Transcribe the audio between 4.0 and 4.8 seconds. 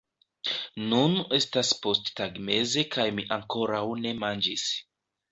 ne manĝis